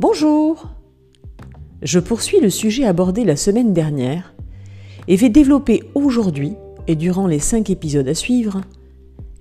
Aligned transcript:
Bonjour 0.00 0.70
Je 1.82 1.98
poursuis 1.98 2.40
le 2.40 2.48
sujet 2.48 2.86
abordé 2.86 3.22
la 3.22 3.36
semaine 3.36 3.74
dernière 3.74 4.34
et 5.08 5.16
vais 5.16 5.28
développer 5.28 5.82
aujourd'hui 5.94 6.54
et 6.86 6.96
durant 6.96 7.26
les 7.26 7.38
cinq 7.38 7.68
épisodes 7.68 8.08
à 8.08 8.14
suivre 8.14 8.62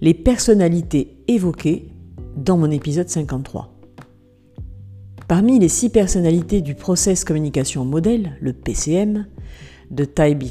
les 0.01 0.13
personnalités 0.13 1.15
évoquées 1.29 1.87
dans 2.35 2.57
mon 2.57 2.69
épisode 2.71 3.07
53. 3.07 3.73
Parmi 5.29 5.59
les 5.59 5.69
six 5.69 5.89
personnalités 5.89 6.59
du 6.59 6.75
Process 6.75 7.23
Communication 7.23 7.85
Model, 7.85 8.33
le 8.41 8.51
PCM, 8.51 9.27
de 9.91 10.03
Ty 10.03 10.35
B. 10.35 10.43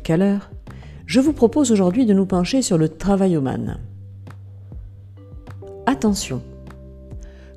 Je 1.04 1.20
vous 1.20 1.34
propose 1.34 1.70
aujourd'hui 1.70 2.06
de 2.06 2.14
nous 2.14 2.24
pencher 2.24 2.62
sur 2.62 2.78
le 2.78 2.88
travail 2.88 3.36
man. 3.36 3.78
Attention, 5.84 6.40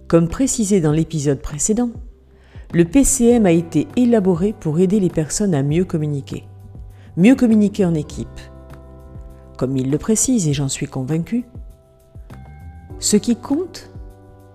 comme 0.10 0.28
précisé 0.28 0.82
dans 0.82 0.92
l'épisode 0.92 1.40
précédent, 1.40 1.92
le 2.74 2.86
PCM 2.86 3.46
a 3.46 3.52
été 3.52 3.88
élaboré 3.98 4.54
pour 4.58 4.80
aider 4.80 5.00
les 5.00 5.10
personnes 5.10 5.54
à 5.54 5.62
mieux 5.62 5.84
communiquer. 5.84 6.48
Mieux 7.18 7.36
communiquer 7.36 7.84
en 7.84 7.94
équipe. 7.94 8.40
Comme 9.58 9.76
il 9.76 9.92
le 9.92 9.98
précise, 9.98 10.48
et 10.48 10.54
j'en 10.54 10.70
suis 10.70 10.88
convaincu, 10.88 11.46
ce 13.00 13.18
qui 13.18 13.36
compte 13.36 13.92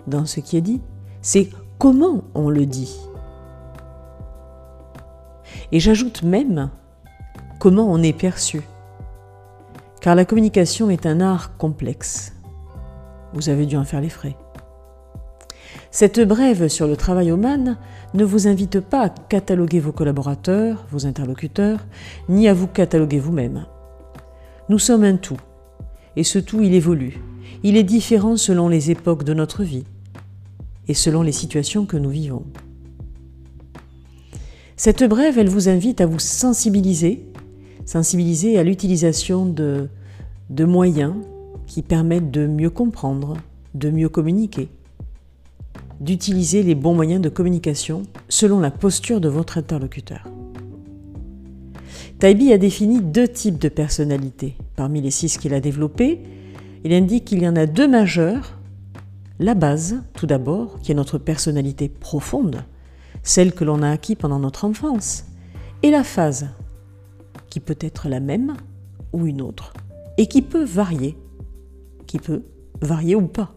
dans 0.07 0.25
ce 0.25 0.41
qui 0.41 0.57
est 0.57 0.63
dit, 0.63 0.81
c'est 1.21 1.51
comment 1.79 2.23
on 2.35 2.49
le 2.49 2.65
dit. 2.65 2.97
Et 5.73 5.81
j'ajoute 5.81 6.23
même 6.23 6.71
comment 7.59 7.93
on 7.93 8.03
est 8.03 8.17
perçu. 8.17 8.63
Car 10.01 10.15
la 10.15 10.25
communication 10.25 10.89
est 10.89 11.05
un 11.05 11.21
art 11.21 11.57
complexe. 11.59 12.33
Vous 13.35 13.51
avez 13.51 13.67
dû 13.67 13.77
en 13.77 13.85
faire 13.85 14.01
les 14.01 14.09
frais. 14.09 14.37
Cette 15.91 16.21
brève 16.21 16.69
sur 16.69 16.87
le 16.87 16.97
travail 16.97 17.33
au 17.33 17.37
man 17.37 17.77
ne 18.15 18.25
vous 18.25 18.49
invite 18.49 18.81
pas 18.81 19.05
à 19.05 19.09
cataloguer 19.09 19.81
vos 19.81 19.93
collaborateurs, 19.93 20.85
vos 20.91 21.07
interlocuteurs, 21.07 21.87
ni 22.29 22.49
à 22.49 22.55
vous 22.55 22.67
cataloguer 22.67 23.19
vous-même. 23.19 23.67
Nous 24.69 24.79
sommes 24.79 25.05
un 25.05 25.17
tout, 25.17 25.39
et 26.17 26.25
ce 26.25 26.39
tout, 26.39 26.61
il 26.63 26.75
évolue. 26.75 27.21
Il 27.63 27.77
est 27.77 27.85
différent 27.85 28.37
selon 28.37 28.69
les 28.69 28.91
époques 28.91 29.25
de 29.25 29.33
notre 29.33 29.63
vie 29.63 29.85
et 30.89 30.95
selon 30.95 31.23
les 31.23 31.33
situations 31.33 31.87
que 31.87 31.97
nous 31.97 32.11
vivons. 32.11 32.45
Cette 34.77 35.05
brève, 35.05 35.39
elle 35.39 35.49
vous 35.49 35.69
invite 35.69 36.01
à 36.01 36.07
vous 36.07 36.19
sensibiliser, 36.19 37.27
sensibiliser 37.87 38.59
à 38.59 38.63
l'utilisation 38.63 39.47
de 39.47 39.89
moyens 40.65 41.15
qui 41.67 41.83
permettent 41.83 42.31
de 42.31 42.47
mieux 42.47 42.71
comprendre, 42.71 43.37
de 43.75 43.91
mieux 43.91 44.09
communiquer, 44.09 44.69
d'utiliser 46.01 46.63
les 46.63 46.75
bons 46.75 46.95
moyens 46.95 47.21
de 47.21 47.29
communication 47.29 48.03
selon 48.29 48.61
la 48.61 48.71
posture 48.71 49.21
de 49.21 49.29
votre 49.29 49.59
interlocuteur. 49.59 50.25
Taibi 52.19 52.53
a 52.53 52.59
défini 52.59 53.01
deux 53.01 53.29
types 53.29 53.59
de 53.59 53.69
personnalités. 53.69 54.57
Parmi 54.75 55.01
les 55.01 55.11
six 55.11 55.37
qu'il 55.37 55.53
a 55.53 55.61
développés, 55.61 56.23
il 56.85 56.93
indique 56.93 57.27
qu'il 57.27 57.43
y 57.43 57.49
en 57.49 57.57
a 57.57 57.67
deux 57.67 57.89
majeures. 57.89 58.59
La 59.39 59.55
base, 59.55 60.03
tout 60.15 60.27
d'abord, 60.27 60.81
qui 60.81 60.93
est 60.93 60.95
notre 60.95 61.19
personnalité 61.19 61.89
profonde, 61.89 62.65
celle 63.23 63.53
que 63.53 63.65
l'on 63.65 63.83
a 63.83 63.91
acquis 63.91 64.17
pendant 64.17 64.39
notre 64.39 64.65
enfance, 64.65 65.25
et 65.83 65.91
la 65.91 66.05
phase, 66.05 66.49
qui 67.51 67.61
peut 67.61 67.77
être 67.81 68.09
la 68.09 68.21
même 68.21 68.55
ou 69.13 69.27
une 69.27 69.43
autre, 69.43 69.75
et 70.17 70.27
qui 70.27 70.41
peut 70.41 70.65
varier, 70.65 71.19
qui 72.07 72.19
peut 72.19 72.45
varier 72.81 73.15
ou 73.15 73.27
pas 73.27 73.56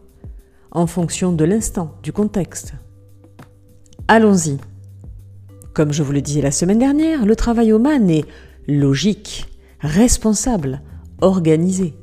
en 0.70 0.86
fonction 0.86 1.32
de 1.32 1.44
l'instant, 1.44 1.94
du 2.02 2.12
contexte. 2.12 2.74
Allons-y. 4.08 4.58
Comme 5.74 5.92
je 5.92 6.02
vous 6.02 6.12
le 6.12 6.20
disais 6.20 6.42
la 6.42 6.50
semaine 6.50 6.78
dernière, 6.78 7.26
le 7.26 7.36
travail 7.36 7.72
au 7.72 7.78
man 7.78 8.10
est 8.10 8.24
logique, 8.66 9.46
responsable, 9.80 10.82
organisé. 11.20 11.94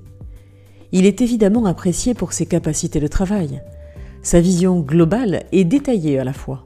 Il 0.91 1.05
est 1.05 1.21
évidemment 1.21 1.65
apprécié 1.65 2.13
pour 2.13 2.33
ses 2.33 2.45
capacités 2.45 2.99
de 2.99 3.07
travail, 3.07 3.61
sa 4.21 4.39
vision 4.39 4.79
globale 4.79 5.43
et 5.51 5.63
détaillée 5.63 6.19
à 6.19 6.23
la 6.23 6.33
fois. 6.33 6.63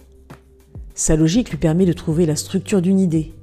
Sa 0.94 1.16
logique 1.16 1.50
lui 1.50 1.58
permet 1.58 1.86
de 1.86 1.94
trouver 1.94 2.26
la 2.26 2.36
structure 2.36 2.82
d'une 2.82 3.00
idée, 3.00 3.34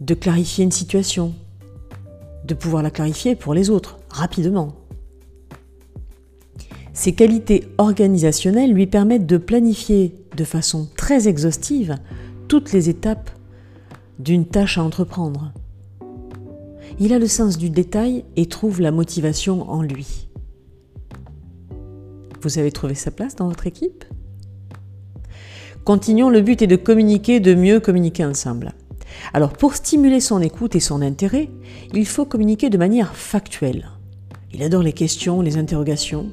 de 0.00 0.14
clarifier 0.14 0.64
une 0.64 0.70
situation, 0.70 1.32
de 2.44 2.54
pouvoir 2.54 2.82
la 2.82 2.90
clarifier 2.90 3.34
pour 3.34 3.54
les 3.54 3.70
autres 3.70 3.98
rapidement. 4.08 4.74
Ces 6.94 7.14
qualités 7.14 7.68
organisationnelles 7.78 8.72
lui 8.72 8.86
permettent 8.86 9.26
de 9.26 9.38
planifier 9.38 10.14
de 10.36 10.44
façon 10.44 10.88
très 10.96 11.26
exhaustive 11.26 11.96
toutes 12.48 12.72
les 12.72 12.88
étapes 12.88 13.30
d'une 14.18 14.46
tâche 14.46 14.78
à 14.78 14.82
entreprendre. 14.82 15.52
Il 17.00 17.12
a 17.12 17.18
le 17.18 17.26
sens 17.26 17.56
du 17.56 17.70
détail 17.70 18.24
et 18.36 18.46
trouve 18.46 18.80
la 18.80 18.90
motivation 18.90 19.70
en 19.70 19.82
lui. 19.82 20.28
Vous 22.42 22.58
avez 22.58 22.70
trouvé 22.70 22.94
sa 22.94 23.10
place 23.10 23.36
dans 23.36 23.48
votre 23.48 23.66
équipe? 23.66 24.04
Continuons, 25.84 26.28
le 26.28 26.42
but 26.42 26.60
est 26.60 26.66
de 26.66 26.76
communiquer, 26.76 27.40
de 27.40 27.54
mieux 27.54 27.80
communiquer 27.80 28.24
ensemble. 28.24 28.72
Alors 29.32 29.52
pour 29.54 29.74
stimuler 29.74 30.20
son 30.20 30.40
écoute 30.40 30.76
et 30.76 30.80
son 30.80 31.00
intérêt, 31.00 31.48
il 31.94 32.06
faut 32.06 32.26
communiquer 32.26 32.68
de 32.68 32.78
manière 32.78 33.16
factuelle. 33.16 33.88
Il 34.52 34.62
adore 34.62 34.82
les 34.82 34.92
questions, 34.92 35.40
les 35.40 35.56
interrogations, 35.56 36.30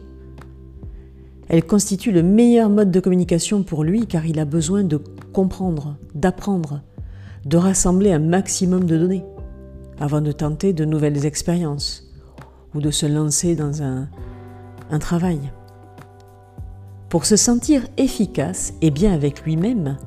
elle 1.49 1.65
constitue 1.65 2.11
le 2.11 2.21
meilleur 2.21 2.69
mode 2.69 2.91
de 2.91 2.99
communication 2.99 3.63
pour 3.63 3.83
lui 3.83 4.05
car 4.05 4.25
il 4.27 4.39
a 4.39 4.45
besoin 4.45 4.83
de 4.83 5.01
comprendre, 5.33 5.97
d'apprendre, 6.13 6.81
de 7.45 7.57
rassembler 7.57 8.11
un 8.11 8.19
maximum 8.19 8.85
de 8.85 8.97
données 8.97 9.25
avant 9.99 10.21
de 10.21 10.31
tenter 10.31 10.73
de 10.73 10.85
nouvelles 10.85 11.25
expériences 11.25 12.07
ou 12.75 12.81
de 12.81 12.91
se 12.91 13.07
lancer 13.07 13.55
dans 13.55 13.81
un, 13.81 14.07
travail. 14.99 15.39
Pour 17.09 17.25
se 17.25 17.35
sentir 17.35 17.83
efficace 17.97 18.73
et 18.81 18.91
bien 18.91 19.11
avec 19.11 19.41
lui-même, 19.41 19.97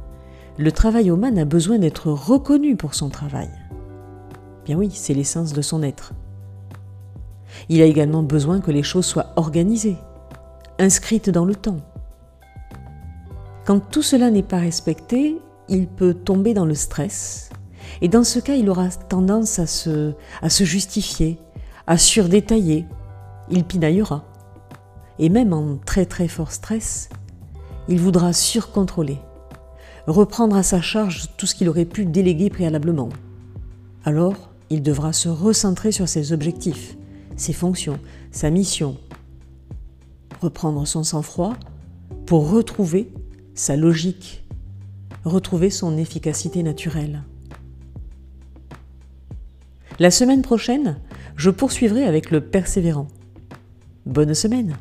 le 0.58 0.70
travail 0.70 1.10
man 1.10 1.38
a 1.38 1.44
besoin 1.44 1.78
d'être 1.78 2.08
reconnu 2.08 2.76
pour 2.76 2.94
son 2.94 3.08
travail. 3.08 3.48
Bien 4.64 4.76
oui, 4.76 4.90
c'est 4.92 5.14
l'essence 5.14 5.52
de 5.52 5.62
son 5.62 5.82
être. 5.82 6.12
Il 7.68 7.82
a 7.82 7.86
également 7.86 8.22
besoin 8.22 8.60
que 8.60 8.70
les 8.70 8.82
choses 8.84 9.06
soient 9.06 9.32
organisées, 9.36 9.96
inscrite 10.78 11.30
dans 11.30 11.44
le 11.44 11.54
temps. 11.54 11.80
Quand 13.64 13.78
tout 13.78 14.02
cela 14.02 14.30
n'est 14.30 14.42
pas 14.42 14.58
respecté, 14.58 15.38
il 15.68 15.86
peut 15.86 16.14
tomber 16.14 16.54
dans 16.54 16.66
le 16.66 16.74
stress. 16.74 17.50
Et 18.00 18.08
dans 18.08 18.24
ce 18.24 18.38
cas, 18.38 18.54
il 18.54 18.68
aura 18.68 18.88
tendance 18.88 19.58
à 19.58 19.66
se, 19.66 20.14
justifier, 20.64 21.38
à 21.86 21.96
surdétailler. 21.98 22.86
Il 23.50 23.64
pinaillera. 23.64 24.24
Et 25.18 25.28
même 25.28 25.52
en 25.52 25.76
très 25.76 26.06
très 26.06 26.26
fort 26.26 26.52
stress, 26.52 27.08
il 27.88 28.00
voudra 28.00 28.32
surcontrôler, 28.32 29.18
reprendre 30.06 30.56
à 30.56 30.62
sa 30.62 30.80
charge 30.80 31.28
tout 31.36 31.46
ce 31.46 31.54
qu'il 31.54 31.68
aurait 31.68 31.84
pu 31.84 32.04
déléguer 32.06 32.50
préalablement. 32.50 33.10
Alors, 34.04 34.50
il 34.70 34.82
devra 34.82 35.12
se 35.12 35.28
recentrer 35.28 35.92
sur 35.92 36.08
ses 36.08 36.32
objectifs, 36.32 36.96
ses 37.36 37.52
fonctions, 37.52 38.00
sa 38.30 38.50
mission, 38.50 38.96
reprendre 40.42 40.86
son 40.86 41.04
sang-froid 41.04 41.54
pour 42.26 42.50
retrouver 42.50 43.12
sa 43.54 43.76
logique, 43.76 44.44
retrouver 45.24 45.70
son 45.70 45.96
efficacité 45.96 46.62
naturelle. 46.62 47.22
La 49.98 50.10
semaine 50.10 50.42
prochaine, 50.42 50.98
je 51.36 51.50
poursuivrai 51.50 52.04
avec 52.04 52.30
le 52.30 52.40
persévérant. 52.40 53.08
Bonne 54.04 54.34
semaine 54.34 54.76